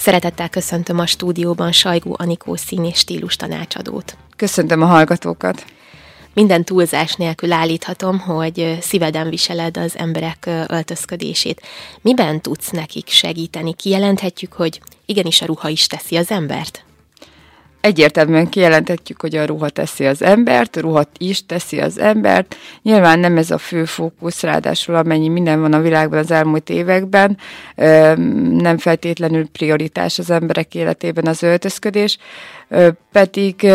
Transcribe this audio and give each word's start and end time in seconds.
Szeretettel 0.00 0.48
köszöntöm 0.48 0.98
a 0.98 1.06
stúdióban 1.06 1.72
Sajgó 1.72 2.16
Anikó 2.18 2.56
szín 2.56 2.84
és 2.84 2.98
stílus 2.98 3.36
tanácsadót. 3.36 4.16
Köszöntöm 4.36 4.82
a 4.82 4.86
hallgatókat! 4.86 5.64
Minden 6.34 6.64
túlzás 6.64 7.14
nélkül 7.14 7.52
állíthatom, 7.52 8.18
hogy 8.18 8.78
szíveden 8.80 9.28
viseled 9.28 9.76
az 9.76 9.98
emberek 9.98 10.48
öltözködését. 10.66 11.62
Miben 12.00 12.40
tudsz 12.40 12.70
nekik 12.70 13.08
segíteni? 13.08 13.74
Kijelenthetjük, 13.74 14.52
hogy 14.52 14.80
igenis 15.06 15.42
a 15.42 15.46
ruha 15.46 15.68
is 15.68 15.86
teszi 15.86 16.16
az 16.16 16.30
embert? 16.30 16.84
Egyértelműen 17.80 18.48
kijelentetjük, 18.48 19.20
hogy 19.20 19.36
a 19.36 19.44
ruha 19.44 19.68
teszi 19.68 20.06
az 20.06 20.22
embert, 20.22 20.76
a 20.76 20.80
ruha 20.80 21.04
is 21.18 21.46
teszi 21.46 21.80
az 21.80 21.98
embert. 21.98 22.56
Nyilván 22.82 23.18
nem 23.18 23.36
ez 23.36 23.50
a 23.50 23.58
fő 23.58 23.84
fókusz, 23.84 24.42
ráadásul 24.42 24.94
amennyi 24.94 25.28
minden 25.28 25.60
van 25.60 25.72
a 25.72 25.80
világban 25.80 26.18
az 26.18 26.30
elmúlt 26.30 26.70
években, 26.70 27.38
nem 28.56 28.78
feltétlenül 28.78 29.48
prioritás 29.48 30.18
az 30.18 30.30
emberek 30.30 30.74
életében 30.74 31.26
az 31.26 31.42
öltözködés, 31.42 32.18
pedig 33.12 33.66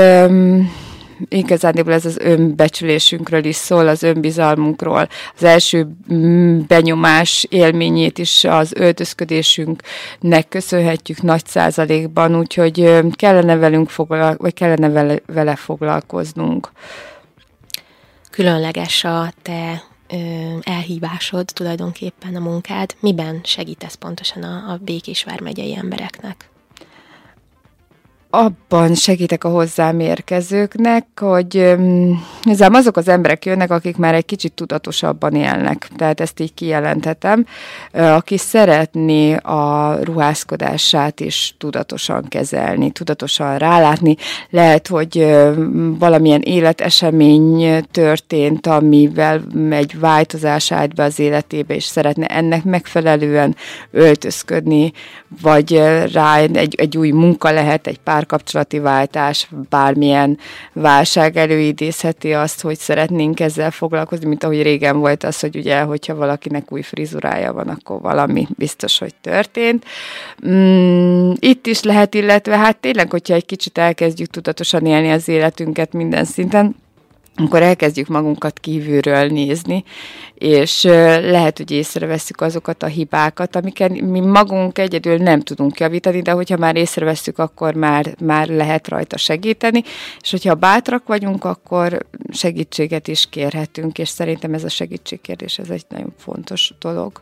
igazából 1.29 1.93
ez 1.93 2.05
az 2.05 2.17
önbecsülésünkről 2.17 3.45
is 3.45 3.55
szól, 3.55 3.87
az 3.87 4.03
önbizalmunkról. 4.03 5.07
Az 5.35 5.43
első 5.43 5.87
mm, 6.13 6.59
benyomás 6.67 7.45
élményét 7.49 8.17
is 8.17 8.43
az 8.43 8.73
öltözködésünknek 8.73 10.47
köszönhetjük 10.49 11.21
nagy 11.21 11.45
százalékban, 11.45 12.37
úgyhogy 12.37 13.01
kellene 13.11 13.55
velünk 13.55 13.89
foglal, 13.89 14.35
vagy 14.37 14.53
kellene 14.53 14.89
vele, 14.89 15.19
vele 15.25 15.55
foglalkoznunk. 15.55 16.71
Különleges 18.31 19.03
a 19.03 19.33
te 19.41 19.83
ö, 20.09 20.15
elhívásod 20.61 21.45
tulajdonképpen 21.53 22.35
a 22.35 22.39
munkád. 22.39 22.95
Miben 22.99 23.39
segítesz 23.43 23.95
pontosan 23.95 24.43
a, 24.43 24.71
a 24.71 24.79
Békés 24.81 25.23
vármegyei 25.23 25.75
embereknek? 25.75 26.49
Abban 28.35 28.93
segítek 28.93 29.43
a 29.43 29.49
hozzám 29.49 29.99
érkezőknek, 29.99 31.05
hogy 31.19 31.75
ezzel 32.43 32.73
azok 32.73 32.97
az 32.97 33.07
emberek 33.07 33.45
jönnek, 33.45 33.71
akik 33.71 33.97
már 33.97 34.13
egy 34.13 34.25
kicsit 34.25 34.53
tudatosabban 34.53 35.35
élnek, 35.35 35.89
tehát 35.95 36.19
ezt 36.19 36.39
így 36.39 36.53
kijelenthetem, 36.53 37.45
aki 37.91 38.37
szeretné 38.37 39.33
a 39.33 39.97
ruházkodását 40.03 41.19
is 41.19 41.55
tudatosan 41.57 42.25
kezelni, 42.27 42.91
tudatosan 42.91 43.57
rálátni. 43.57 44.15
Lehet, 44.49 44.87
hogy 44.87 45.35
valamilyen 45.99 46.41
életesemény 46.41 47.85
történt, 47.91 48.67
amivel 48.67 49.41
egy 49.69 49.99
változás 49.99 50.71
állt 50.71 50.93
be 50.95 51.03
az 51.03 51.19
életébe, 51.19 51.75
és 51.75 51.83
szeretne 51.83 52.25
ennek 52.25 52.63
megfelelően 52.63 53.55
öltözködni, 53.91 54.91
vagy 55.41 55.81
rá 56.11 56.37
egy, 56.37 56.75
egy 56.75 56.97
új 56.97 57.11
munka 57.11 57.51
lehet, 57.51 57.87
egy 57.87 57.99
pár 57.99 58.24
párkapcsolati 58.25 58.79
váltás, 58.79 59.49
bármilyen 59.69 60.37
válság 60.73 61.37
előidézheti 61.37 62.33
azt, 62.33 62.61
hogy 62.61 62.77
szeretnénk 62.77 63.39
ezzel 63.39 63.71
foglalkozni, 63.71 64.27
mint 64.27 64.43
ahogy 64.43 64.61
régen 64.61 64.99
volt 64.99 65.23
az, 65.23 65.39
hogy 65.39 65.55
ugye, 65.55 65.81
hogyha 65.81 66.15
valakinek 66.15 66.71
új 66.71 66.81
frizurája 66.81 67.53
van, 67.53 67.67
akkor 67.67 68.01
valami 68.01 68.47
biztos, 68.57 68.97
hogy 68.97 69.13
történt. 69.21 69.85
Mm, 70.47 71.31
itt 71.39 71.67
is 71.67 71.83
lehet, 71.83 72.13
illetve 72.13 72.57
hát 72.57 72.77
tényleg, 72.77 73.11
hogyha 73.11 73.33
egy 73.33 73.45
kicsit 73.45 73.77
elkezdjük 73.77 74.29
tudatosan 74.29 74.85
élni 74.85 75.11
az 75.11 75.27
életünket 75.27 75.93
minden 75.93 76.25
szinten, 76.25 76.75
akkor 77.35 77.61
elkezdjük 77.61 78.07
magunkat 78.07 78.59
kívülről 78.59 79.27
nézni, 79.27 79.83
és 80.33 80.83
lehet, 80.83 81.57
hogy 81.57 81.71
észreveszünk 81.71 82.41
azokat 82.41 82.83
a 82.83 82.87
hibákat, 82.87 83.55
amiket 83.55 84.01
mi 84.01 84.19
magunk 84.19 84.77
egyedül 84.77 85.17
nem 85.17 85.41
tudunk 85.41 85.79
javítani, 85.79 86.21
de 86.21 86.31
hogyha 86.31 86.57
már 86.57 86.75
észreveszünk, 86.75 87.37
akkor 87.37 87.73
már, 87.73 88.15
már 88.19 88.47
lehet 88.47 88.87
rajta 88.87 89.17
segíteni, 89.17 89.83
és 90.21 90.31
hogyha 90.31 90.55
bátrak 90.55 91.07
vagyunk, 91.07 91.43
akkor 91.43 92.05
segítséget 92.31 93.07
is 93.07 93.29
kérhetünk, 93.29 93.97
és 93.97 94.09
szerintem 94.09 94.53
ez 94.53 94.63
a 94.63 94.69
segítségkérdés, 94.69 95.57
ez 95.57 95.69
egy 95.69 95.85
nagyon 95.89 96.13
fontos 96.17 96.73
dolog. 96.79 97.21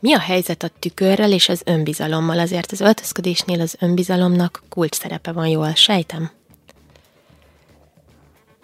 Mi 0.00 0.14
a 0.14 0.18
helyzet 0.18 0.62
a 0.62 0.70
tükörrel 0.78 1.32
és 1.32 1.48
az 1.48 1.62
önbizalommal? 1.64 2.38
Azért 2.38 2.72
az 2.72 2.80
öltözködésnél 2.80 3.60
az 3.60 3.76
önbizalomnak 3.80 4.62
kulcs 4.68 4.94
szerepe 4.94 5.32
van, 5.32 5.46
jól 5.46 5.74
sejtem? 5.74 6.39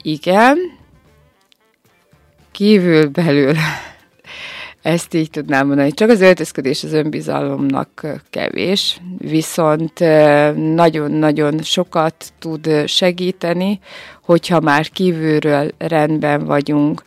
Igen, 0.07 0.59
kívül 2.53 3.09
belül 3.09 3.55
ezt 4.83 5.15
így 5.15 5.31
tudnám 5.31 5.67
mondani. 5.67 5.93
Csak 5.93 6.11
az 6.11 6.21
öltözködés 6.21 6.85
az 6.85 6.93
önbizalomnak 6.93 8.07
kevés, 8.31 9.01
viszont 9.19 9.99
nagyon-nagyon 10.75 11.63
sokat 11.63 12.33
tud 12.39 12.83
segíteni, 12.87 13.81
hogyha 14.27 14.61
már 14.61 14.89
kívülről 14.89 15.71
rendben 15.79 16.45
vagyunk. 16.45 17.03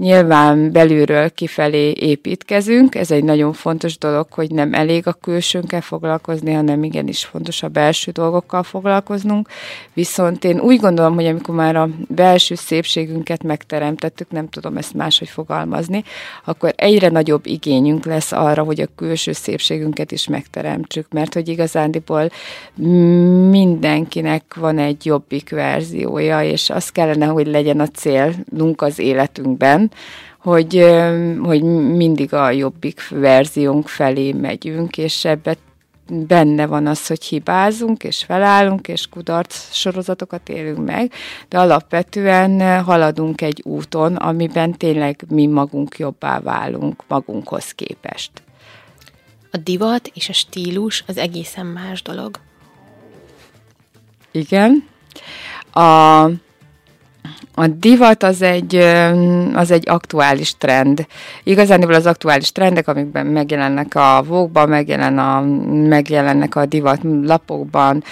Nyilván 0.00 0.72
belülről 0.72 1.30
kifelé 1.30 1.92
építkezünk, 1.96 2.94
ez 2.94 3.10
egy 3.10 3.24
nagyon 3.24 3.52
fontos 3.52 3.98
dolog, 3.98 4.26
hogy 4.30 4.50
nem 4.50 4.74
elég 4.74 5.06
a 5.06 5.12
külsőnkkel 5.12 5.80
foglalkozni, 5.80 6.52
hanem 6.52 6.84
igenis 6.84 7.24
fontos 7.24 7.62
a 7.62 7.68
belső 7.68 8.10
dolgokkal 8.10 8.62
foglalkoznunk. 8.62 9.48
Viszont 9.92 10.44
én 10.44 10.60
úgy 10.60 10.80
gondolom, 10.80 11.14
hogy 11.14 11.26
amikor 11.26 11.54
már 11.54 11.76
a 11.76 11.88
belső 12.08 12.54
szépségünket 12.54 13.42
megteremtettük, 13.42 14.30
nem 14.30 14.48
tudom 14.48 14.76
ezt 14.76 14.94
máshogy 14.94 15.28
fogalmazni, 15.28 16.04
akkor 16.44 16.72
egyre 16.76 17.08
nagyobb 17.08 17.46
igényünk 17.46 18.04
lesz 18.04 18.32
arra, 18.32 18.62
hogy 18.62 18.80
a 18.80 18.88
külső 18.96 19.32
szépségünket 19.32 20.12
is 20.12 20.28
megteremtsük, 20.28 21.06
mert 21.12 21.34
hogy 21.34 21.48
igazándiból 21.48 22.30
mindenkinek 23.50 24.54
van 24.54 24.78
egy 24.78 25.06
jobbik 25.06 25.50
verziója, 25.50 26.42
és 26.42 26.59
az 26.68 26.88
kellene, 26.88 27.26
hogy 27.26 27.46
legyen 27.46 27.80
a 27.80 27.86
célunk 27.86 28.82
az 28.82 28.98
életünkben, 28.98 29.90
hogy, 30.38 30.86
hogy 31.42 31.62
mindig 31.94 32.34
a 32.34 32.50
jobbik 32.50 33.08
verziónk 33.08 33.88
felé 33.88 34.32
megyünk, 34.32 34.98
és 34.98 35.24
ebbe 35.24 35.56
benne 36.10 36.66
van 36.66 36.86
az, 36.86 37.06
hogy 37.06 37.24
hibázunk, 37.24 38.04
és 38.04 38.24
felállunk, 38.24 38.88
és 38.88 39.06
kudarc 39.06 39.72
sorozatokat 39.72 40.48
élünk 40.48 40.86
meg, 40.86 41.12
de 41.48 41.58
alapvetően 41.58 42.82
haladunk 42.82 43.40
egy 43.40 43.60
úton, 43.64 44.16
amiben 44.16 44.72
tényleg 44.72 45.24
mi 45.28 45.46
magunk 45.46 45.98
jobbá 45.98 46.40
válunk 46.40 47.02
magunkhoz 47.08 47.70
képest. 47.70 48.30
A 49.50 49.56
divat 49.56 50.10
és 50.14 50.28
a 50.28 50.32
stílus 50.32 51.04
az 51.06 51.16
egészen 51.16 51.66
más 51.66 52.02
dolog. 52.02 52.38
Igen. 54.30 54.88
A 55.72 56.26
a 57.60 57.66
divat 57.66 58.22
az 58.22 58.42
egy, 58.42 58.74
az 59.54 59.70
egy 59.70 59.88
aktuális 59.88 60.56
trend. 60.56 61.06
Igazániból 61.42 61.94
az 61.94 62.06
aktuális 62.06 62.52
trendek, 62.52 62.88
amikben 62.88 63.26
megjelennek 63.26 63.94
a 63.94 64.22
vókban, 64.26 64.68
megjelen 64.68 65.18
a, 65.18 65.40
megjelennek 65.88 66.56
a 66.56 66.66
divat 66.66 67.00
lapokban, 67.22 68.04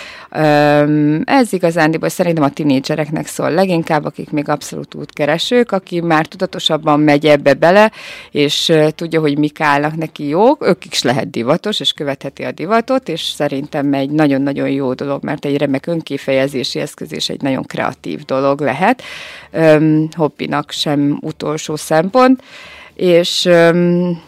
ez 1.25 1.53
igazándiból 1.53 2.09
szerintem 2.09 2.45
a 2.45 2.51
tinédzsereknek 2.51 3.27
szól 3.27 3.51
leginkább, 3.51 4.05
akik 4.05 4.31
még 4.31 4.49
abszolút 4.49 4.95
útkeresők, 4.95 5.73
aki 5.73 6.01
már 6.01 6.27
tudatosabban 6.27 7.01
megy 7.01 7.27
ebbe 7.27 7.55
bele, 7.55 7.93
és 8.31 8.73
tudja, 8.95 9.21
hogy 9.21 9.39
mik 9.39 9.61
állnak 9.61 9.97
neki 9.97 10.29
jók, 10.29 10.67
ők 10.67 10.85
is 10.85 11.03
lehet 11.03 11.31
divatos, 11.31 11.81
és 11.81 11.93
követheti 11.93 12.43
a 12.43 12.53
divatot, 12.53 13.09
és 13.09 13.21
szerintem 13.21 13.93
egy 13.93 14.11
nagyon-nagyon 14.11 14.69
jó 14.69 14.95
dolog, 14.95 15.25
mert 15.25 15.45
egy 15.45 15.57
remek 15.57 15.87
önkifejezési 15.87 16.79
eszköz 16.79 17.13
és 17.13 17.29
egy 17.29 17.43
nagyon 17.43 17.63
kreatív 17.63 18.25
dolog 18.25 18.61
lehet 18.61 19.03
öm, 19.51 20.09
hobbinak 20.17 20.71
sem 20.71 21.19
utolsó 21.21 21.77
szempont, 21.77 22.43
és 22.95 23.45
öm, 23.45 24.21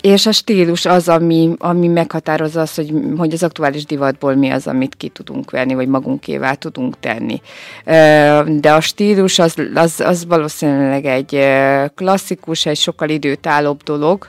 és 0.00 0.26
a 0.26 0.32
stílus 0.32 0.86
az, 0.86 1.08
ami, 1.08 1.54
ami 1.58 1.88
meghatározza 1.88 2.60
azt, 2.60 2.76
hogy, 2.76 2.92
hogy 3.16 3.32
az 3.32 3.42
aktuális 3.42 3.84
divatból 3.84 4.34
mi 4.34 4.50
az, 4.50 4.66
amit 4.66 4.94
ki 4.94 5.08
tudunk 5.08 5.50
venni, 5.50 5.74
vagy 5.74 5.88
magunkévá 5.88 6.54
tudunk 6.54 7.00
tenni. 7.00 7.40
De 8.60 8.72
a 8.72 8.80
stílus 8.80 9.38
az, 9.38 9.54
az, 9.74 10.00
az 10.00 10.26
valószínűleg 10.26 11.04
egy 11.04 11.46
klasszikus, 11.94 12.66
egy 12.66 12.76
sokkal 12.76 13.08
időtállóbb 13.08 13.82
dolog, 13.82 14.28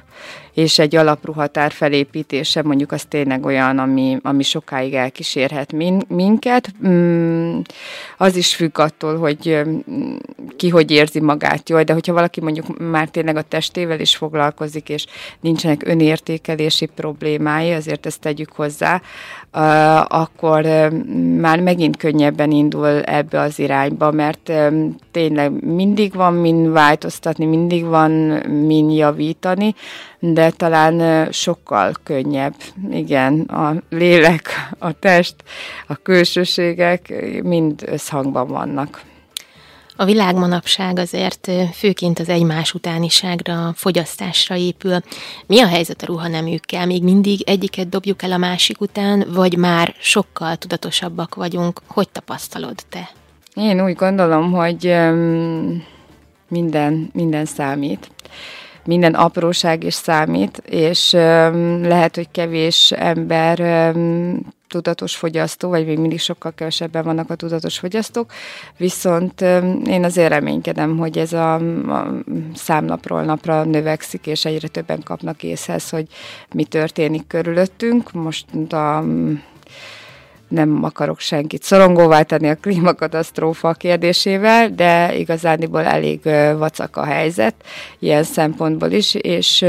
és 0.54 0.80
egy 0.80 0.96
alapruhatár 0.96 1.72
felépítése 1.72 2.64
mondjuk 2.64 2.92
az 2.92 3.06
tényleg 3.06 3.46
olyan, 3.46 3.80
ami, 3.80 4.18
ami 4.22 4.44
sokáig 4.44 4.94
elkísérhet 4.94 5.74
min, 5.74 6.02
minket. 6.08 6.72
Mm, 6.88 7.60
az 8.18 8.36
is 8.36 8.56
függ 8.56 8.80
attól, 8.80 9.18
hogy 9.18 9.62
mm, 9.66 10.16
ki 10.58 10.70
hogy 10.70 10.92
érzi 10.92 11.20
magát 11.20 11.70
jól, 11.70 11.84
de 11.84 11.94
hogyha 11.94 12.14
valaki 12.14 12.42
mondjuk 12.42 12.90
már 12.90 13.08
tényleg 13.08 13.36
a 13.36 13.42
testével 13.42 14.00
is 14.00 14.16
foglalkozik, 14.16 14.90
és 14.90 15.06
nincsenek 15.40 15.84
önértékelési 15.86 16.86
problémái, 16.86 17.72
azért 17.72 18.06
ezt 18.06 18.20
tegyük 18.20 18.52
hozzá, 18.52 19.02
akkor 20.08 20.66
már 21.38 21.60
megint 21.60 21.98
könnyebben 21.98 22.52
indul 22.52 23.02
ebbe 23.02 23.40
az 23.40 23.60
irányba, 23.60 24.12
mert 24.12 24.52
tényleg 25.12 25.64
mindig 25.64 26.14
van 26.14 26.34
min 26.34 26.72
változtatni, 26.72 27.46
mindig 27.46 27.86
van 27.86 28.12
min 28.50 28.90
javítani, 28.90 29.76
de 30.24 30.50
talán 30.50 31.28
sokkal 31.32 31.94
könnyebb, 32.04 32.56
igen, 32.92 33.40
a 33.40 33.76
lélek, 33.90 34.70
a 34.80 35.00
test, 35.00 35.36
a 35.88 35.96
külsőségek 35.96 37.14
mind 37.44 37.84
összhangban 37.86 38.48
vannak. 38.48 39.02
A 39.96 40.06
világ 40.06 40.36
manapság 40.36 41.00
azért 41.00 41.52
főként 41.74 42.20
az 42.20 42.30
egymás 42.30 42.74
utániságra, 42.74 43.72
fogyasztásra 43.76 44.56
épül. 44.56 45.00
Mi 45.48 45.60
a 45.60 45.68
helyzet 45.68 46.02
a 46.02 46.06
ruhaneműkkel? 46.06 46.86
Még 46.86 47.04
mindig 47.04 47.42
egyiket 47.50 47.90
dobjuk 47.90 48.24
el 48.24 48.32
a 48.32 48.38
másik 48.38 48.82
után, 48.82 49.26
vagy 49.34 49.58
már 49.58 49.96
sokkal 50.00 50.56
tudatosabbak 50.56 51.36
vagyunk? 51.36 51.82
Hogy 51.88 52.10
tapasztalod 52.10 52.80
te? 52.90 53.10
Én 53.54 53.84
úgy 53.84 53.96
gondolom, 53.96 54.52
hogy 54.52 54.96
minden, 56.48 57.10
minden 57.14 57.46
számít 57.46 58.12
minden 58.86 59.14
apróság 59.14 59.84
is 59.84 59.94
számít, 59.94 60.58
és 60.66 61.12
lehet, 61.82 62.16
hogy 62.16 62.32
kevés 62.32 62.92
ember 62.92 63.94
tudatos 64.68 65.16
fogyasztó, 65.16 65.70
vagy 65.70 65.86
még 65.86 66.00
mindig 66.00 66.20
sokkal 66.20 66.54
kevesebben 66.56 67.04
vannak 67.04 67.30
a 67.30 67.36
tudatos 67.36 67.80
fogyasztók, 67.80 68.32
viszont 68.78 69.42
én 69.86 70.04
azért 70.04 70.30
reménykedem, 70.30 70.98
hogy 70.98 71.18
ez 71.18 71.34
a, 71.34 71.54
a 71.54 72.14
számnapról 72.54 73.24
napra 73.24 73.64
növekszik, 73.64 74.28
és 74.28 74.46
egyre 74.46 74.68
többen 74.68 75.02
kapnak 75.04 75.44
észhez, 75.44 75.90
hogy 75.90 76.08
mi 76.54 76.64
történik 76.64 77.28
körülöttünk. 77.28 78.12
Most 78.12 78.46
a 78.70 79.04
nem 80.52 80.84
akarok 80.84 81.20
senkit 81.20 81.64
szorongóvá 81.64 82.22
tenni 82.22 82.50
a 82.50 82.56
klímakatasztrófa 82.56 83.74
kérdésével, 83.74 84.70
de 84.70 85.16
igazániból 85.16 85.84
elég 85.84 86.20
vacak 86.58 86.98
a 86.98 87.06
helyzet 87.06 87.56
ilyen 88.00 88.24
szempontból 88.24 88.92
is, 88.92 89.14
és, 89.14 89.66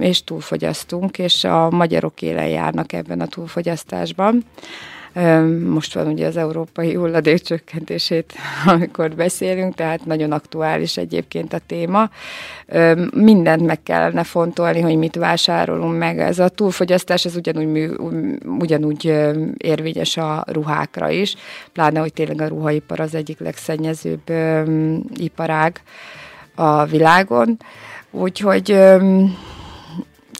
és 0.00 0.24
túlfogyasztunk, 0.24 1.18
és 1.18 1.44
a 1.44 1.70
magyarok 1.70 2.22
élen 2.22 2.48
járnak 2.48 2.92
ebben 2.92 3.20
a 3.20 3.26
túlfogyasztásban. 3.26 4.44
Most 5.68 5.94
van 5.94 6.06
ugye 6.06 6.26
az 6.26 6.36
európai 6.36 6.94
hulladék 6.94 7.40
csökkentését, 7.40 8.32
amikor 8.66 9.14
beszélünk, 9.14 9.74
tehát 9.74 10.04
nagyon 10.04 10.32
aktuális 10.32 10.96
egyébként 10.96 11.52
a 11.52 11.58
téma. 11.66 12.10
Mindent 13.14 13.66
meg 13.66 13.82
kellene 13.82 14.24
fontolni, 14.24 14.80
hogy 14.80 14.96
mit 14.96 15.16
vásárolunk 15.16 15.98
meg. 15.98 16.18
Ez 16.18 16.38
a 16.38 16.48
túlfogyasztás, 16.48 17.24
ez 17.24 17.36
ugyanúgy, 17.36 17.90
ugyanúgy 18.58 19.04
érvényes 19.56 20.16
a 20.16 20.44
ruhákra 20.46 21.10
is, 21.10 21.34
pláne, 21.72 22.00
hogy 22.00 22.12
tényleg 22.12 22.40
a 22.40 22.48
ruhaipar 22.48 23.00
az 23.00 23.14
egyik 23.14 23.40
legszennyezőbb 23.40 24.32
iparág 25.14 25.80
a 26.54 26.84
világon. 26.84 27.56
Úgyhogy 28.10 28.78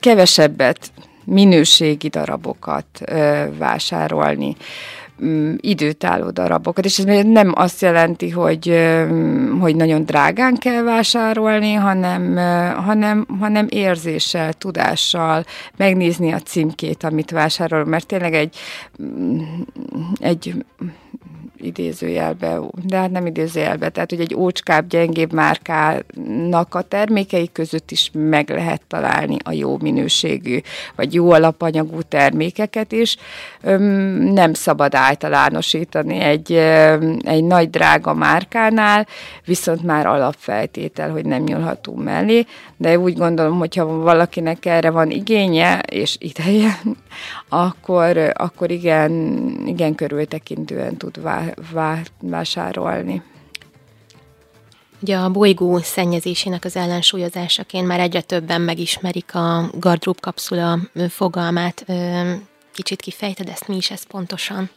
kevesebbet 0.00 0.92
minőségi 1.24 2.08
darabokat 2.08 2.86
vásárolni 3.58 4.56
mm, 5.24 5.54
időtálló 5.56 6.30
darabokat, 6.30 6.84
és 6.84 6.98
ez 6.98 7.24
nem 7.24 7.52
azt 7.54 7.80
jelenti, 7.80 8.30
hogy, 8.30 8.90
hogy 9.60 9.76
nagyon 9.76 10.04
drágán 10.04 10.56
kell 10.56 10.82
vásárolni, 10.82 11.72
hanem, 11.72 12.36
hanem, 12.84 13.26
hanem 13.40 13.66
érzéssel, 13.68 14.52
tudással 14.52 15.44
megnézni 15.76 16.32
a 16.32 16.38
címkét, 16.38 17.04
amit 17.04 17.30
vásárol, 17.30 17.84
mert 17.84 18.06
tényleg 18.06 18.34
egy, 18.34 18.56
mm, 19.02 19.38
egy 20.20 20.54
idézőjelbe, 21.64 22.58
de 22.86 22.96
hát 22.96 23.10
nem 23.10 23.26
idézőjelbe, 23.26 23.88
tehát 23.88 24.10
hogy 24.10 24.20
egy 24.20 24.34
ócskább, 24.34 24.86
gyengébb 24.86 25.32
márkának 25.32 26.74
a 26.74 26.82
termékei 26.82 27.50
között 27.52 27.90
is 27.90 28.10
meg 28.12 28.50
lehet 28.50 28.82
találni 28.88 29.36
a 29.44 29.52
jó 29.52 29.76
minőségű, 29.80 30.58
vagy 30.96 31.14
jó 31.14 31.30
alapanyagú 31.30 32.02
termékeket 32.02 32.92
is. 32.92 33.16
Nem 34.32 34.52
szabad 34.52 34.94
általánosítani 34.94 36.18
egy, 36.18 36.52
egy 37.24 37.44
nagy 37.44 37.70
drága 37.70 38.14
márkánál, 38.14 39.06
viszont 39.44 39.82
már 39.82 40.06
alapfeltétel, 40.06 41.10
hogy 41.10 41.24
nem 41.24 41.42
nyúlhatunk 41.42 42.04
mellé, 42.04 42.46
de 42.76 42.98
úgy 42.98 43.16
gondolom, 43.16 43.58
hogyha 43.58 43.86
valakinek 43.86 44.66
erre 44.66 44.90
van 44.90 45.10
igénye 45.10 45.78
és 45.78 46.16
ideje, 46.18 46.80
akkor, 47.48 48.32
akkor 48.34 48.70
igen, 48.70 49.12
igen 49.66 49.94
körültekintően 49.94 50.96
tud 50.96 51.22
vásárolni. 52.20 53.22
Ugye 55.00 55.16
a 55.16 55.30
bolygó 55.30 55.78
szennyezésének 55.78 56.64
az 56.64 56.76
ellensúlyozásaként 56.76 57.86
már 57.86 58.00
egyre 58.00 58.20
többen 58.20 58.60
megismerik 58.60 59.34
a 59.34 59.70
gardrób 59.78 60.20
kapszula 60.20 60.78
fogalmát. 61.08 61.84
Kicsit 62.72 63.00
kifejted 63.00 63.48
ezt, 63.48 63.68
mi 63.68 63.76
is 63.76 63.90
ez 63.90 64.02
pontosan? 64.02 64.70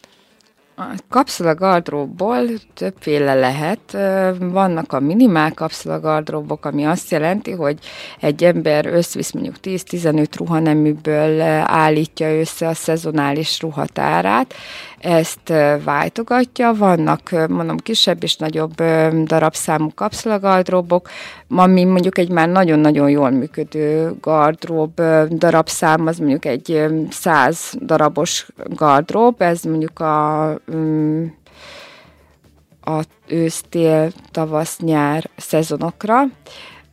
A 0.77 0.83
kapszula 1.09 1.55
gardróbból 1.55 2.45
többféle 2.73 3.33
lehet. 3.33 3.91
Vannak 4.39 4.93
a 4.93 4.99
minimál 4.99 5.53
kapszula 5.53 5.99
gardróbok, 5.99 6.65
ami 6.65 6.85
azt 6.85 7.11
jelenti, 7.11 7.51
hogy 7.51 7.79
egy 8.19 8.43
ember 8.43 8.85
összvisz 8.85 9.31
mondjuk 9.31 9.55
10-15 9.63 10.27
ruhaneműből 10.37 11.41
állítja 11.61 12.39
össze 12.39 12.67
a 12.67 12.73
szezonális 12.73 13.61
ruhatárát 13.61 14.53
ezt 14.99 15.53
váltogatja. 15.83 16.73
Vannak, 16.73 17.47
mondom, 17.49 17.77
kisebb 17.77 18.23
és 18.23 18.35
nagyobb 18.35 18.75
darabszámú 19.23 19.89
kapszulagardróbok, 19.95 21.09
ami 21.49 21.83
mondjuk 21.83 22.17
egy 22.17 22.29
már 22.29 22.49
nagyon-nagyon 22.49 23.09
jól 23.09 23.29
működő 23.29 24.13
gardrób 24.21 25.01
darabszám, 25.29 26.07
az 26.07 26.17
mondjuk 26.17 26.45
egy 26.45 26.85
100 27.09 27.73
darabos 27.81 28.47
gardrób, 28.63 29.41
ez 29.41 29.61
mondjuk 29.61 29.99
a 29.99 30.43
a 32.85 33.03
ősz-tél, 33.27 34.11
tavasz, 34.31 34.79
nyár 34.79 35.29
szezonokra. 35.37 36.21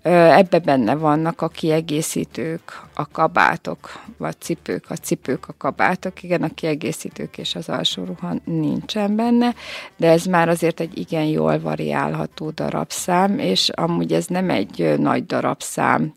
Ebbe 0.03 0.59
benne 0.59 0.95
vannak 0.95 1.41
a 1.41 1.49
kiegészítők, 1.49 2.83
a 2.95 3.09
kabátok, 3.11 4.01
vagy 4.17 4.35
cipők, 4.39 4.85
a 4.89 4.95
cipők, 4.95 5.49
a 5.49 5.55
kabátok, 5.59 6.23
igen, 6.23 6.43
a 6.43 6.55
kiegészítők 6.55 7.39
és 7.39 7.55
az 7.55 7.69
alsó 7.69 8.05
ruha 8.05 8.35
nincsen 8.45 9.17
benne, 9.17 9.55
de 9.97 10.11
ez 10.11 10.25
már 10.25 10.49
azért 10.49 10.81
egy 10.81 10.99
igen 10.99 11.25
jól 11.25 11.61
variálható 11.61 12.51
darabszám, 12.51 13.39
és 13.39 13.69
amúgy 13.69 14.13
ez 14.13 14.27
nem 14.27 14.51
egy 14.51 14.95
nagy 14.99 15.27
darabszám. 15.27 16.15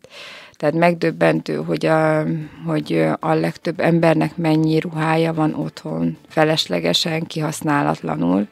Tehát 0.56 0.74
megdöbbentő, 0.74 1.54
hogy 1.54 1.86
a, 1.86 2.24
hogy 2.66 3.06
a 3.20 3.34
legtöbb 3.34 3.80
embernek 3.80 4.36
mennyi 4.36 4.80
ruhája 4.80 5.34
van 5.34 5.54
otthon, 5.54 6.16
feleslegesen, 6.28 7.22
kihasználatlanul 7.22 8.48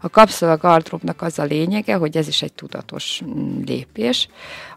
a 0.00 0.08
kapszula 0.08 0.56
gardróbnak 0.56 1.22
az 1.22 1.38
a 1.38 1.44
lényege, 1.44 1.94
hogy 1.94 2.16
ez 2.16 2.28
is 2.28 2.42
egy 2.42 2.52
tudatos 2.52 3.22
mm, 3.24 3.62
lépés, 3.66 4.28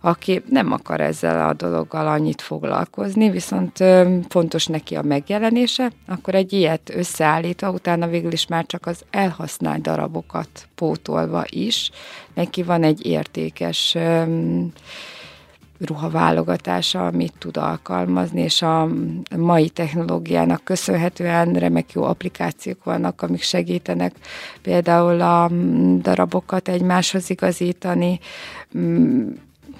aki 0.01 0.43
nem 0.49 0.71
akar 0.71 1.01
ezzel 1.01 1.47
a 1.49 1.53
dologgal 1.53 2.07
annyit 2.07 2.41
foglalkozni, 2.41 3.29
viszont 3.29 3.83
fontos 4.29 4.65
neki 4.65 4.95
a 4.95 5.01
megjelenése, 5.01 5.91
akkor 6.07 6.35
egy 6.35 6.53
ilyet 6.53 6.91
összeállítva, 6.95 7.69
utána 7.69 8.07
végül 8.07 8.31
is 8.31 8.47
már 8.47 8.65
csak 8.65 8.85
az 8.85 9.01
elhasznált 9.09 9.81
darabokat 9.81 10.67
pótolva 10.75 11.43
is, 11.49 11.91
neki 12.33 12.63
van 12.63 12.83
egy 12.83 13.05
értékes 13.05 13.97
ruhaválogatása, 15.85 17.05
amit 17.05 17.33
tud 17.37 17.57
alkalmazni, 17.57 18.41
és 18.41 18.61
a 18.61 18.89
mai 19.37 19.69
technológiának 19.69 20.63
köszönhetően 20.63 21.53
remek 21.53 21.91
jó 21.91 22.03
applikációk 22.03 22.83
vannak, 22.83 23.21
amik 23.21 23.41
segítenek 23.41 24.13
például 24.61 25.21
a 25.21 25.49
darabokat 26.01 26.67
egymáshoz 26.67 27.29
igazítani, 27.29 28.19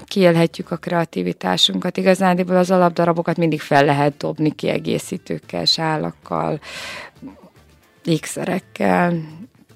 kielhetjük 0.05 0.72
a 0.72 0.75
kreativitásunkat. 0.75 1.98
Igazándiból 1.98 2.55
az 2.55 2.72
alapdarabokat 2.72 3.38
mindig 3.38 3.62
fel 3.62 3.86
lehet 3.86 4.17
dobni 4.17 4.55
kiegészítőkkel, 4.55 5.65
sálakkal, 5.65 6.60
ékszerekkel, 8.03 9.13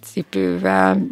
cipővel. 0.04 1.08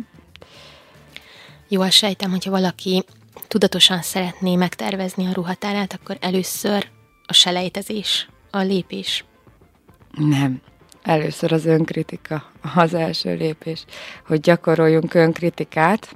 Jól 1.67 1.89
sejtem, 1.89 2.31
hogyha 2.31 2.51
valaki 2.51 3.03
tudatosan 3.47 4.01
szeretné 4.01 4.55
megtervezni 4.55 5.25
a 5.25 5.33
ruhatárát, 5.33 5.93
akkor 5.93 6.17
először 6.19 6.87
a 7.25 7.33
selejtezés, 7.33 8.27
a 8.51 8.57
lépés. 8.57 9.25
Nem. 10.17 10.61
Először 11.03 11.51
az 11.51 11.65
önkritika 11.65 12.51
az 12.75 12.93
első 12.93 13.35
lépés, 13.35 13.85
hogy 14.27 14.39
gyakoroljunk 14.39 15.13
önkritikát. 15.13 16.15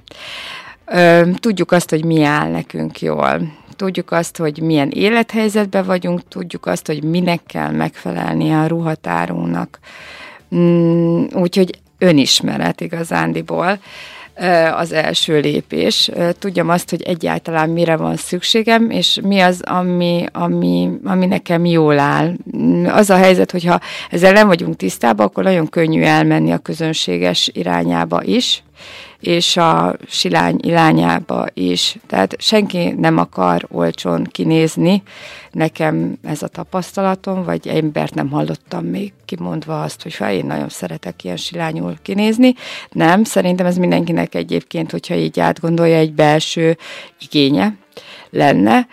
Tudjuk 1.34 1.72
azt, 1.72 1.90
hogy 1.90 2.04
mi 2.04 2.22
áll 2.22 2.50
nekünk 2.50 3.00
jól. 3.00 3.58
Tudjuk 3.76 4.10
azt, 4.10 4.36
hogy 4.36 4.60
milyen 4.60 4.90
élethelyzetben 4.90 5.84
vagyunk, 5.84 6.28
tudjuk 6.28 6.66
azt, 6.66 6.86
hogy 6.86 7.04
minek 7.04 7.42
kell 7.46 7.70
megfelelni 7.70 8.52
a 8.52 8.66
ruhatárunknak. 8.66 9.78
Mm, 10.54 11.24
úgyhogy 11.32 11.80
önismeret 11.98 12.80
igazándiból 12.80 13.78
az 14.76 14.92
első 14.92 15.40
lépés. 15.40 16.10
Tudjam 16.38 16.68
azt, 16.68 16.90
hogy 16.90 17.02
egyáltalán 17.02 17.70
mire 17.70 17.96
van 17.96 18.16
szükségem, 18.16 18.90
és 18.90 19.20
mi 19.22 19.40
az, 19.40 19.62
ami, 19.64 20.24
ami, 20.32 20.90
ami 21.04 21.26
nekem 21.26 21.64
jól 21.64 21.98
áll. 21.98 22.32
Az 22.86 23.10
a 23.10 23.16
helyzet, 23.16 23.50
hogyha 23.50 23.80
ezzel 24.10 24.32
nem 24.32 24.46
vagyunk 24.46 24.76
tisztában, 24.76 25.26
akkor 25.26 25.44
nagyon 25.44 25.68
könnyű 25.68 26.02
elmenni 26.02 26.52
a 26.52 26.58
közönséges 26.58 27.50
irányába 27.52 28.22
is, 28.22 28.62
és 29.20 29.56
a 29.56 29.96
silány 30.06 30.58
irányába 30.62 31.46
is. 31.54 31.96
Tehát 32.06 32.34
senki 32.38 32.94
nem 32.98 33.18
akar 33.18 33.66
olcsón 33.70 34.24
kinézni. 34.30 35.02
Nekem 35.50 36.18
ez 36.22 36.42
a 36.42 36.48
tapasztalatom, 36.48 37.44
vagy 37.44 37.68
embert 37.68 38.14
nem 38.14 38.30
hallottam 38.30 38.84
még 38.84 39.12
kimondva 39.24 39.82
azt, 39.82 40.02
hogy 40.02 40.16
én 40.30 40.46
nagyon 40.46 40.68
szeretek 40.68 41.24
ilyen 41.24 41.36
silányul 41.36 41.94
kinézni. 42.02 42.54
Nem, 42.90 43.24
szerintem 43.24 43.66
ez 43.66 43.76
mindenkinek 43.76 44.34
egyébként, 44.34 44.90
hogyha 44.90 45.14
így 45.14 45.40
átgondolja, 45.40 45.96
egy 45.96 46.12
belső 46.12 46.76
igénye 47.20 47.74
lenne 48.30 48.86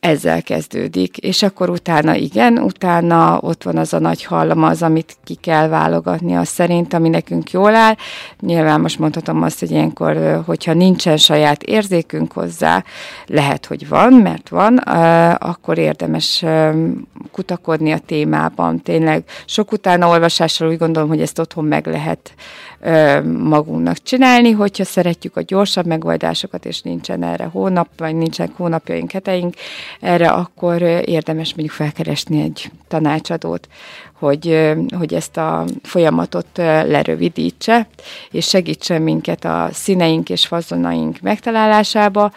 ezzel 0.00 0.42
kezdődik, 0.42 1.16
és 1.16 1.42
akkor 1.42 1.70
utána 1.70 2.14
igen, 2.14 2.58
utána 2.58 3.38
ott 3.40 3.62
van 3.62 3.76
az 3.76 3.92
a 3.92 3.98
nagy 3.98 4.24
halmaz, 4.24 4.82
amit 4.82 5.16
ki 5.24 5.34
kell 5.34 5.68
válogatni 5.68 6.36
az 6.36 6.48
szerint, 6.48 6.94
ami 6.94 7.08
nekünk 7.08 7.50
jól 7.50 7.74
áll. 7.74 7.94
Nyilván 8.40 8.80
most 8.80 8.98
mondhatom 8.98 9.42
azt, 9.42 9.60
hogy 9.60 9.70
ilyenkor, 9.70 10.42
hogyha 10.46 10.72
nincsen 10.72 11.16
saját 11.16 11.62
érzékünk 11.62 12.32
hozzá, 12.32 12.84
lehet, 13.26 13.66
hogy 13.66 13.88
van, 13.88 14.12
mert 14.12 14.48
van, 14.48 14.76
akkor 15.36 15.78
érdemes 15.78 16.44
kutakodni 17.32 17.92
a 17.92 17.98
témában. 17.98 18.82
Tényleg 18.82 19.24
sok 19.44 19.72
utána 19.72 20.08
olvasással 20.08 20.68
úgy 20.68 20.78
gondolom, 20.78 21.08
hogy 21.08 21.20
ezt 21.20 21.38
otthon 21.38 21.64
meg 21.64 21.86
lehet 21.86 22.32
magunknak 23.42 24.02
csinálni, 24.02 24.50
hogyha 24.50 24.84
szeretjük 24.84 25.36
a 25.36 25.42
gyorsabb 25.42 25.86
megoldásokat, 25.86 26.64
és 26.64 26.80
nincsen 26.82 27.22
erre 27.22 27.44
hónap, 27.44 27.88
vagy 27.96 28.14
nincsen 28.14 28.52
hónapjaink, 28.56 29.10
heteink, 29.10 29.54
erre 30.00 30.28
akkor 30.28 30.82
érdemes 30.82 31.54
mondjuk 31.54 31.74
felkeresni 31.74 32.40
egy 32.40 32.70
tanácsadót, 32.88 33.68
hogy, 34.18 34.74
hogy 34.98 35.14
ezt 35.14 35.36
a 35.36 35.64
folyamatot 35.82 36.46
lerövidítse, 36.56 37.88
és 38.30 38.48
segítsen 38.48 39.02
minket 39.02 39.44
a 39.44 39.68
színeink 39.72 40.30
és 40.30 40.46
fazonaink 40.46 41.20
megtalálásába. 41.20 42.32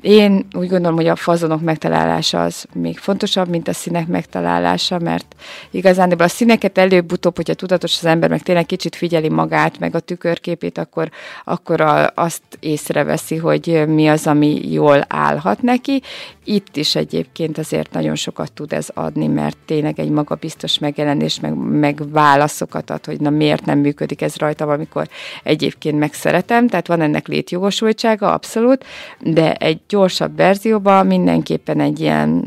Én 0.00 0.46
úgy 0.52 0.68
gondolom, 0.68 0.96
hogy 0.96 1.06
a 1.06 1.16
fazonok 1.16 1.60
megtalálása 1.60 2.42
az 2.42 2.66
még 2.72 2.98
fontosabb, 2.98 3.48
mint 3.48 3.68
a 3.68 3.72
színek 3.72 4.06
megtalálása, 4.06 4.98
mert 4.98 5.34
igazán 5.70 6.10
a 6.10 6.28
színeket 6.28 6.78
előbb-utóbb, 6.78 7.36
hogyha 7.36 7.54
tudatos 7.54 7.96
az 7.98 8.04
ember, 8.04 8.30
meg 8.30 8.42
tényleg 8.42 8.66
kicsit 8.66 8.96
figyeli 8.96 9.28
magát, 9.28 9.78
meg 9.78 9.94
a 9.94 10.00
tükörképét, 10.00 10.78
akkor, 10.78 11.10
akkor 11.44 11.80
a, 11.80 12.10
azt 12.14 12.42
észreveszi, 12.60 13.36
hogy 13.36 13.84
mi 13.86 14.08
az, 14.08 14.26
ami 14.26 14.72
jól 14.72 15.04
állhat 15.08 15.62
neki. 15.62 16.02
Itt 16.44 16.76
is 16.76 16.94
egyébként 16.94 17.58
azért 17.58 17.92
nagyon 17.92 18.14
sokat 18.14 18.52
tud 18.52 18.72
ez 18.72 18.88
adni, 18.94 19.26
mert 19.26 19.56
tényleg 19.64 20.00
egy 20.00 20.10
magabiztos 20.10 20.78
megjelenés 20.78 21.34
és 21.36 21.40
meg, 21.40 21.54
meg 21.54 22.10
válaszokat 22.10 22.90
ad, 22.90 23.04
hogy 23.04 23.20
na 23.20 23.30
miért 23.30 23.64
nem 23.64 23.78
működik 23.78 24.22
ez 24.22 24.36
rajtam, 24.36 24.68
amikor 24.68 25.08
egyébként 25.42 25.98
megszeretem, 25.98 26.68
tehát 26.68 26.86
van 26.86 27.00
ennek 27.00 27.28
létjogosultsága, 27.28 28.32
abszolút, 28.32 28.84
de 29.20 29.54
egy 29.54 29.80
gyorsabb 29.88 30.36
verzióban 30.36 31.06
mindenképpen 31.06 31.80
egy 31.80 32.00
ilyen 32.00 32.44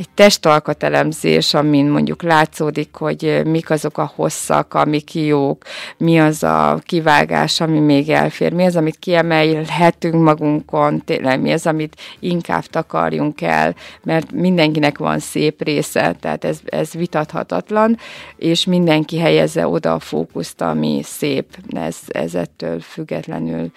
egy 0.00 0.08
testalkatelemzés, 0.14 1.54
amin 1.54 1.86
mondjuk 1.86 2.22
látszódik, 2.22 2.94
hogy 2.94 3.40
mik 3.44 3.70
azok 3.70 3.98
a 3.98 4.12
hosszak, 4.14 4.74
amik 4.74 5.14
jók, 5.14 5.62
mi 5.96 6.20
az 6.20 6.42
a 6.42 6.80
kivágás, 6.84 7.60
ami 7.60 7.78
még 7.78 8.08
elfér, 8.08 8.52
mi 8.52 8.64
az, 8.64 8.76
amit 8.76 8.98
kiemelhetünk 8.98 10.22
magunkon, 10.22 11.04
tényleg 11.04 11.40
mi 11.40 11.52
az, 11.52 11.66
amit 11.66 12.00
inkább 12.18 12.64
takarjunk 12.64 13.40
el, 13.40 13.74
mert 14.02 14.32
mindenkinek 14.32 14.98
van 14.98 15.18
szép 15.18 15.62
része, 15.62 16.16
tehát 16.20 16.44
ez, 16.44 16.58
ez 16.64 16.92
vitathatatlan, 16.92 17.96
és 18.36 18.64
mindenki 18.64 19.18
helyezze 19.18 19.66
oda 19.66 19.94
a 19.94 19.98
fókuszt, 19.98 20.60
ami 20.60 21.00
szép, 21.04 21.56
ez, 21.68 21.96
ez 22.08 22.34
ettől 22.34 22.80
függetlenül 22.80 23.70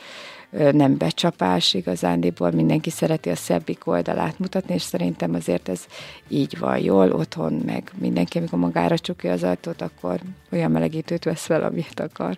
nem 0.71 0.97
becsapás 0.97 1.73
igazándiból, 1.73 2.51
mindenki 2.51 2.89
szereti 2.89 3.29
a 3.29 3.35
szebbik 3.35 3.87
oldalát 3.87 4.39
mutatni, 4.39 4.73
és 4.73 4.81
szerintem 4.81 5.33
azért 5.33 5.69
ez 5.69 5.85
így 6.27 6.57
van 6.59 6.77
jól, 6.77 7.11
otthon 7.11 7.53
meg 7.53 7.91
mindenki, 7.97 8.37
amikor 8.37 8.59
magára 8.59 8.97
csukja 8.97 9.31
az 9.31 9.43
ajtót, 9.43 9.81
akkor 9.81 10.19
olyan 10.51 10.71
melegítőt 10.71 11.23
vesz 11.23 11.45
fel, 11.45 11.63
amit 11.63 11.99
akar. 11.99 12.37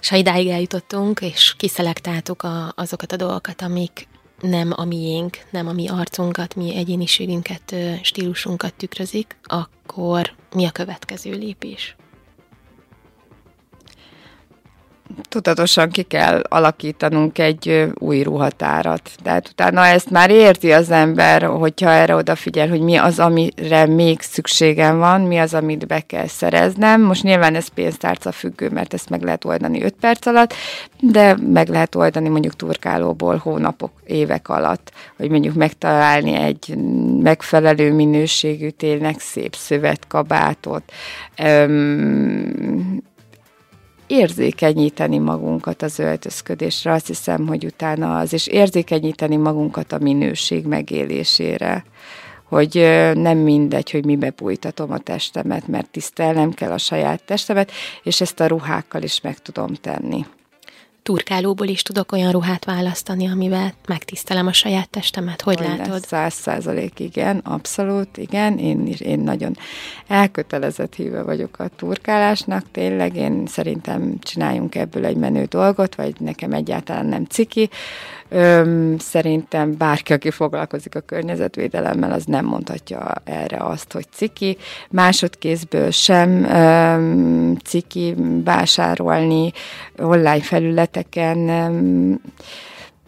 És 0.00 0.08
ha 0.08 0.16
idáig 0.16 0.48
eljutottunk, 0.48 1.20
és 1.20 1.54
kiszelektáltuk 1.56 2.42
a, 2.42 2.72
azokat 2.76 3.12
a 3.12 3.16
dolgokat, 3.16 3.62
amik 3.62 4.08
nem 4.40 4.72
a 4.76 4.84
miénk, 4.84 5.38
nem 5.50 5.68
a 5.68 5.72
mi 5.72 5.88
arcunkat, 5.88 6.54
mi 6.54 6.76
egyéniségünket, 6.76 7.74
stílusunkat 8.02 8.74
tükrözik, 8.74 9.36
akkor 9.42 10.32
mi 10.54 10.66
a 10.66 10.70
következő 10.70 11.30
lépés? 11.32 11.96
Tudatosan 15.28 15.90
ki 15.90 16.02
kell 16.02 16.42
alakítanunk 16.48 17.38
egy 17.38 17.90
új 17.94 18.22
ruhatárat. 18.22 19.10
Tehát 19.22 19.48
utána 19.48 19.86
ezt 19.86 20.10
már 20.10 20.30
érti 20.30 20.72
az 20.72 20.90
ember, 20.90 21.42
hogyha 21.42 21.90
erre 21.90 22.14
odafigyel, 22.14 22.68
hogy 22.68 22.80
mi 22.80 22.96
az, 22.96 23.18
amire 23.18 23.86
még 23.86 24.20
szükségem 24.20 24.98
van, 24.98 25.20
mi 25.20 25.38
az, 25.38 25.54
amit 25.54 25.86
be 25.86 26.00
kell 26.00 26.26
szereznem. 26.26 27.02
Most 27.02 27.22
nyilván 27.22 27.54
ez 27.54 27.68
pénztárca 27.68 28.32
függő, 28.32 28.68
mert 28.70 28.94
ezt 28.94 29.10
meg 29.10 29.22
lehet 29.22 29.44
oldani 29.44 29.82
5 29.82 29.94
perc 30.00 30.26
alatt, 30.26 30.54
de 31.00 31.36
meg 31.52 31.68
lehet 31.68 31.94
oldani 31.94 32.28
mondjuk 32.28 32.56
turkálóból 32.56 33.36
hónapok, 33.36 33.90
évek 34.06 34.48
alatt, 34.48 34.92
hogy 35.16 35.30
mondjuk 35.30 35.54
megtalálni 35.54 36.34
egy 36.34 36.74
megfelelő 37.22 37.92
minőségű, 37.92 38.68
tényleg 38.68 39.18
szép 39.18 39.54
szövetkabátot, 39.54 40.82
érzékenyíteni 44.06 45.18
magunkat 45.18 45.82
az 45.82 45.98
öltözködésre. 45.98 46.92
Azt 46.92 47.06
hiszem, 47.06 47.46
hogy 47.46 47.64
utána 47.64 48.18
az, 48.18 48.32
és 48.32 48.46
érzékenyíteni 48.46 49.36
magunkat 49.36 49.92
a 49.92 49.98
minőség 49.98 50.66
megélésére 50.66 51.84
hogy 52.48 52.74
nem 53.14 53.38
mindegy, 53.38 53.90
hogy 53.90 54.04
mibe 54.04 54.30
bújtatom 54.30 54.92
a 54.92 54.98
testemet, 54.98 55.68
mert 55.68 55.90
tisztelnem 55.90 56.52
kell 56.52 56.70
a 56.70 56.78
saját 56.78 57.22
testemet, 57.24 57.72
és 58.02 58.20
ezt 58.20 58.40
a 58.40 58.46
ruhákkal 58.46 59.02
is 59.02 59.20
meg 59.20 59.38
tudom 59.38 59.74
tenni 59.74 60.26
turkálóból 61.06 61.66
is 61.66 61.82
tudok 61.82 62.12
olyan 62.12 62.32
ruhát 62.32 62.64
választani, 62.64 63.28
amivel 63.28 63.72
megtisztelem 63.86 64.46
a 64.46 64.52
saját 64.52 64.88
testemet. 64.88 65.42
Hogy 65.42 65.60
Olyan 65.60 65.76
látod? 65.76 66.04
Száz 66.04 66.34
százalék, 66.34 67.00
igen, 67.00 67.38
abszolút, 67.38 68.16
igen. 68.16 68.58
Én, 68.58 68.86
is, 68.86 69.00
én 69.00 69.18
nagyon 69.18 69.56
elkötelezett 70.06 70.94
híve 70.94 71.22
vagyok 71.22 71.58
a 71.58 71.68
turkálásnak, 71.76 72.70
tényleg 72.70 73.16
én 73.16 73.46
szerintem 73.46 74.18
csináljunk 74.20 74.74
ebből 74.74 75.04
egy 75.04 75.16
menő 75.16 75.44
dolgot, 75.44 75.94
vagy 75.94 76.14
nekem 76.20 76.52
egyáltalán 76.52 77.06
nem 77.06 77.24
ciki. 77.24 77.70
Öm, 78.28 78.98
szerintem 78.98 79.76
bárki, 79.76 80.12
aki 80.12 80.30
foglalkozik 80.30 80.94
a 80.94 81.00
környezetvédelemmel, 81.00 82.12
az 82.12 82.24
nem 82.24 82.44
mondhatja 82.44 83.12
erre 83.24 83.56
azt, 83.56 83.92
hogy 83.92 84.06
ciki. 84.10 84.56
Másodkézből 84.90 85.90
sem 85.90 86.44
öm, 86.44 87.56
ciki 87.64 88.14
vásárolni 88.44 89.52
online 89.98 90.40
felületeken. 90.40 91.38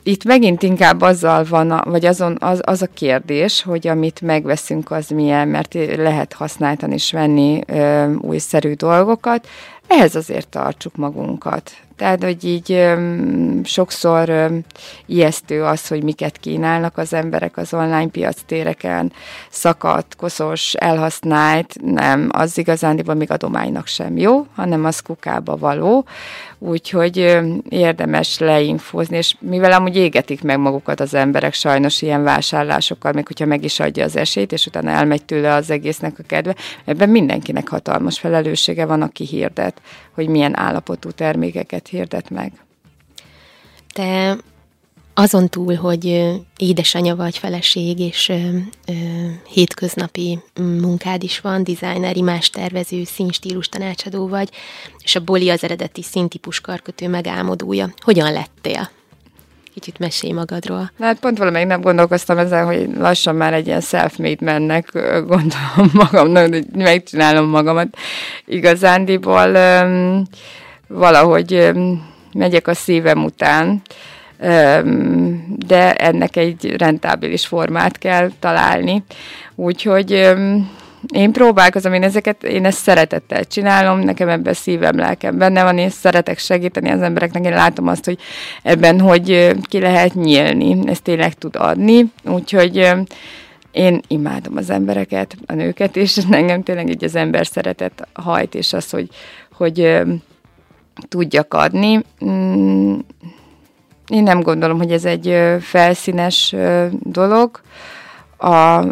Itt 0.02 0.24
megint 0.24 0.62
inkább 0.62 1.00
azzal 1.00 1.44
van, 1.44 1.70
a, 1.70 1.90
vagy 1.90 2.06
azon, 2.06 2.36
az, 2.40 2.60
az 2.64 2.82
a 2.82 2.86
kérdés, 2.94 3.62
hogy 3.62 3.86
amit 3.86 4.20
megveszünk, 4.20 4.90
az 4.90 5.08
milyen, 5.08 5.48
mert 5.48 5.74
lehet 5.96 6.32
használtan 6.32 6.92
is 6.92 7.12
venni 7.12 7.60
ö, 7.66 8.12
újszerű 8.14 8.72
dolgokat, 8.72 9.48
ehhez 9.86 10.14
azért 10.14 10.48
tartsuk 10.48 10.96
magunkat. 10.96 11.72
Tehát, 11.98 12.24
hogy 12.24 12.44
így 12.44 12.72
öm, 12.72 13.60
sokszor 13.64 14.28
öm, 14.28 14.60
ijesztő 15.06 15.64
az, 15.64 15.88
hogy 15.88 16.02
miket 16.02 16.36
kínálnak 16.36 16.98
az 16.98 17.12
emberek 17.12 17.56
az 17.56 17.74
online 17.74 18.06
piac 18.06 18.40
téreken, 18.46 19.12
szakadt, 19.50 20.16
koszos, 20.16 20.74
elhasznált, 20.74 21.74
nem, 21.82 22.28
az 22.32 22.58
igazándiból 22.58 23.14
még 23.14 23.30
adománynak 23.30 23.86
sem 23.86 24.16
jó, 24.16 24.46
hanem 24.54 24.84
az 24.84 25.00
kukába 25.00 25.56
való, 25.56 26.04
úgyhogy 26.58 27.18
öm, 27.18 27.62
érdemes 27.68 28.38
leinfózni, 28.38 29.16
és 29.16 29.34
mivel 29.40 29.72
amúgy 29.72 29.96
égetik 29.96 30.42
meg 30.42 30.58
magukat 30.58 31.00
az 31.00 31.14
emberek 31.14 31.54
sajnos 31.54 32.02
ilyen 32.02 32.22
vásárlásokkal, 32.22 33.12
még 33.12 33.26
hogyha 33.26 33.46
meg 33.46 33.64
is 33.64 33.80
adja 33.80 34.04
az 34.04 34.16
esélyt, 34.16 34.52
és 34.52 34.66
utána 34.66 34.90
elmegy 34.90 35.24
tőle 35.24 35.54
az 35.54 35.70
egésznek 35.70 36.18
a 36.18 36.22
kedve, 36.26 36.54
ebben 36.84 37.08
mindenkinek 37.08 37.68
hatalmas 37.68 38.18
felelőssége 38.18 38.86
van, 38.86 39.02
aki 39.02 39.24
hirdet, 39.24 39.80
hogy 40.14 40.28
milyen 40.28 40.58
állapotú 40.58 41.10
termékeket 41.10 41.87
hirdet 41.88 42.30
meg. 42.30 42.52
Te 43.92 44.36
azon 45.14 45.48
túl, 45.48 45.74
hogy 45.74 46.32
édesanyja 46.56 47.16
vagy 47.16 47.38
feleség, 47.38 47.98
és 47.98 48.32
hétköznapi 49.52 50.38
munkád 50.60 51.22
is 51.22 51.40
van, 51.40 51.64
designer, 51.64 52.16
imás 52.16 52.50
tervező, 52.50 53.04
színstílus 53.04 53.68
tanácsadó 53.68 54.28
vagy, 54.28 54.48
és 55.02 55.14
a 55.14 55.20
Boli 55.20 55.50
az 55.50 55.64
eredeti 55.64 56.02
színtípus 56.02 56.60
karkötő 56.60 57.08
megálmodója. 57.08 57.92
Hogyan 58.04 58.32
lettél? 58.32 58.90
Kicsit 59.74 59.98
mesélj 59.98 60.32
magadról. 60.32 60.90
Na, 60.96 61.04
hát 61.04 61.20
pont 61.20 61.38
valamelyik 61.38 61.68
nem 61.68 61.80
gondolkoztam 61.80 62.38
ezen, 62.38 62.66
hogy 62.66 62.88
lassan 62.96 63.34
már 63.34 63.54
egy 63.54 63.66
ilyen 63.66 63.80
self-made 63.80 64.44
mennek, 64.44 64.92
gondolom 65.26 65.90
magamnak, 65.92 66.48
hogy 66.48 66.66
megcsinálom 66.74 67.48
magamat 67.48 67.96
igazándiból. 68.44 69.54
Öm, 69.54 70.26
valahogy 70.88 71.70
megyek 72.32 72.68
a 72.68 72.74
szívem 72.74 73.24
után, 73.24 73.82
de 75.66 75.94
ennek 75.94 76.36
egy 76.36 76.76
rentábilis 76.76 77.46
formát 77.46 77.98
kell 77.98 78.30
találni. 78.40 79.02
Úgyhogy 79.54 80.10
én 81.12 81.32
próbálkozom, 81.32 81.92
én 81.92 82.02
ezeket, 82.02 82.44
én 82.44 82.64
ezt 82.64 82.78
szeretettel 82.78 83.44
csinálom, 83.44 83.98
nekem 83.98 84.28
ebben 84.28 84.52
szívem, 84.52 84.96
lelkem 84.96 85.38
benne 85.38 85.62
van, 85.62 85.78
én 85.78 85.90
szeretek 85.90 86.38
segíteni 86.38 86.90
az 86.90 87.02
embereknek, 87.02 87.44
én 87.44 87.50
látom 87.52 87.88
azt, 87.88 88.04
hogy 88.04 88.18
ebben 88.62 89.00
hogy 89.00 89.54
ki 89.62 89.80
lehet 89.80 90.14
nyílni, 90.14 90.78
ezt 90.86 91.02
tényleg 91.02 91.34
tud 91.34 91.56
adni, 91.56 92.04
úgyhogy 92.24 92.92
én 93.72 94.00
imádom 94.08 94.56
az 94.56 94.70
embereket, 94.70 95.36
a 95.46 95.52
nőket, 95.52 95.96
és 95.96 96.18
engem 96.30 96.62
tényleg 96.62 96.88
így 96.88 97.04
az 97.04 97.14
ember 97.14 97.46
szeretet 97.46 98.08
hajt, 98.12 98.54
és 98.54 98.72
az, 98.72 98.90
hogy, 98.90 99.08
hogy 99.52 100.02
tudjak 101.08 101.54
adni. 101.54 102.04
Mm, 102.24 102.98
én 104.08 104.22
nem 104.22 104.40
gondolom, 104.40 104.78
hogy 104.78 104.92
ez 104.92 105.04
egy 105.04 105.36
felszínes 105.60 106.54
dolog, 107.00 107.60
a 108.38 108.84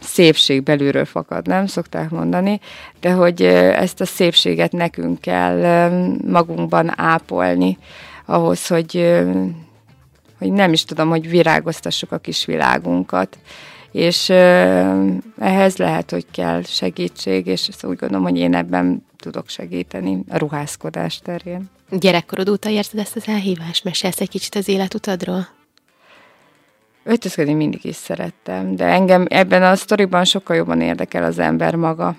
szépség 0.00 0.62
belülről 0.62 1.04
fakad, 1.04 1.46
nem 1.46 1.66
szokták 1.66 2.10
mondani, 2.10 2.60
de 3.00 3.12
hogy 3.12 3.42
ezt 3.42 4.00
a 4.00 4.04
szépséget 4.04 4.72
nekünk 4.72 5.20
kell 5.20 5.90
magunkban 6.26 7.00
ápolni, 7.00 7.78
ahhoz, 8.26 8.66
hogy, 8.66 9.20
hogy 10.38 10.52
nem 10.52 10.72
is 10.72 10.84
tudom, 10.84 11.08
hogy 11.08 11.28
virágoztassuk 11.28 12.12
a 12.12 12.18
kis 12.18 12.44
világunkat. 12.44 13.38
És 13.92 14.28
ehhez 15.38 15.76
lehet, 15.76 16.10
hogy 16.10 16.26
kell 16.30 16.62
segítség, 16.62 17.46
és 17.46 17.68
úgy 17.82 17.96
gondolom, 17.96 18.22
hogy 18.22 18.38
én 18.38 18.54
ebben 18.54 19.06
tudok 19.22 19.48
segíteni 19.48 20.24
a 20.28 20.36
ruházkodás 20.36 21.18
terén. 21.18 21.70
Gyerekkorod 21.90 22.48
óta 22.48 22.68
érzed 22.68 22.98
ezt 22.98 23.16
az 23.16 23.22
elhívást? 23.26 23.84
Mesélsz 23.84 24.20
egy 24.20 24.28
kicsit 24.28 24.54
az 24.54 24.68
életutadról? 24.68 25.48
Öltözködni 27.04 27.52
mindig 27.52 27.84
is 27.84 27.96
szerettem, 27.96 28.76
de 28.76 28.84
engem 28.84 29.26
ebben 29.28 29.62
a 29.62 29.76
sztoriban 29.76 30.24
sokkal 30.24 30.56
jobban 30.56 30.80
érdekel 30.80 31.24
az 31.24 31.38
ember 31.38 31.74
maga. 31.74 32.16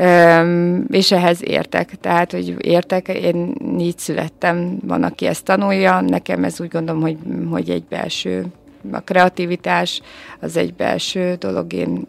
Üm, 0.00 0.86
és 0.90 1.12
ehhez 1.12 1.44
értek. 1.44 2.00
Tehát, 2.00 2.32
hogy 2.32 2.66
értek, 2.66 3.08
én 3.08 3.54
így 3.78 3.98
születtem, 3.98 4.78
van, 4.82 5.02
aki 5.02 5.26
ezt 5.26 5.44
tanulja, 5.44 6.00
nekem 6.00 6.44
ez 6.44 6.60
úgy 6.60 6.68
gondolom, 6.68 7.00
hogy, 7.00 7.16
hogy 7.50 7.70
egy 7.70 7.84
belső 7.84 8.46
a 8.92 9.00
kreativitás 9.00 10.00
az 10.40 10.56
egy 10.56 10.74
belső 10.74 11.34
dolog, 11.34 11.72
én, 11.72 12.06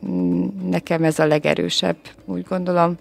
nekem 0.70 1.04
ez 1.04 1.20
a 1.20 1.26
legerősebb, 1.26 1.98
úgy 2.26 2.46
gondolom. 2.50 2.98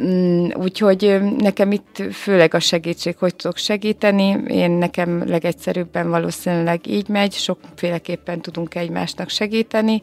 Mm, 0.00 0.48
úgyhogy 0.54 1.20
nekem 1.38 1.72
itt 1.72 2.02
főleg 2.12 2.54
a 2.54 2.58
segítség, 2.58 3.16
hogy 3.18 3.34
tudok 3.34 3.56
segíteni. 3.56 4.42
Én 4.46 4.70
nekem 4.70 5.28
legegyszerűbben 5.28 6.10
valószínűleg 6.10 6.86
így 6.86 7.08
megy, 7.08 7.32
sokféleképpen 7.32 8.40
tudunk 8.40 8.74
egymásnak 8.74 9.28
segíteni. 9.28 10.02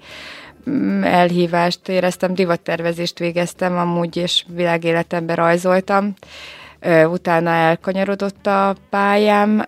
Mm, 0.69 1.03
elhívást 1.03 1.89
éreztem, 1.89 2.33
divattervezést 2.33 3.19
végeztem 3.19 3.77
amúgy, 3.77 4.17
és 4.17 4.45
világéletemben 4.55 5.35
rajzoltam. 5.35 6.13
Utána 7.05 7.49
elkanyarodott 7.49 8.47
a 8.47 8.75
pályám 8.89 9.65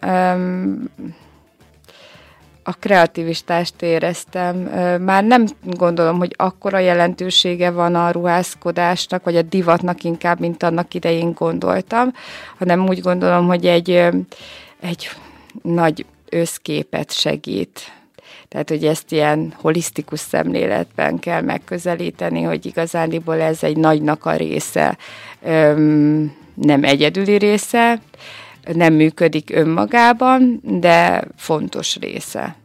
a 2.72 2.78
kreativistást 2.80 3.82
éreztem. 3.82 4.56
Már 5.02 5.24
nem 5.24 5.46
gondolom, 5.64 6.18
hogy 6.18 6.34
akkora 6.38 6.80
jelentősége 6.80 7.72
van 7.72 7.96
a 7.96 8.12
ruházkodásnak, 8.12 9.24
vagy 9.24 9.36
a 9.36 9.42
divatnak 9.42 10.04
inkább, 10.04 10.40
mint 10.40 10.64
annak 10.64 10.94
idején 10.94 11.34
gondoltam, 11.34 12.14
hanem 12.58 12.88
úgy 12.88 13.00
gondolom, 13.00 13.48
hogy 13.48 13.66
egy, 13.66 13.90
egy 14.80 15.10
nagy 15.62 16.06
összképet 16.30 17.12
segít. 17.12 17.92
Tehát, 18.48 18.70
hogy 18.70 18.86
ezt 18.86 19.12
ilyen 19.12 19.54
holisztikus 19.58 20.20
szemléletben 20.20 21.20
kell 21.20 21.42
megközelíteni, 21.42 22.42
hogy 22.42 22.66
igazániból 22.66 23.42
ez 23.42 23.64
egy 23.64 23.78
nagynak 23.78 24.26
a 24.26 24.36
része, 24.36 24.98
nem 26.54 26.84
egyedüli 26.84 27.38
része, 27.38 28.02
nem 28.74 28.94
működik 28.94 29.50
önmagában, 29.54 30.60
de 30.64 31.24
fontos 31.36 31.96
része. 31.96 32.56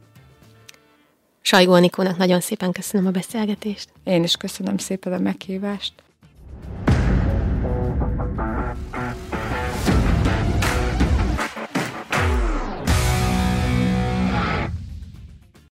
Sajgó 1.47 1.73
Anikónak 1.73 2.17
nagyon 2.17 2.41
szépen 2.41 2.73
köszönöm 2.73 3.07
a 3.07 3.11
beszélgetést. 3.11 3.89
Én 4.05 4.23
is 4.23 4.37
köszönöm 4.37 4.77
szépen 4.79 5.13
a 5.13 5.19
meghívást. 5.19 5.93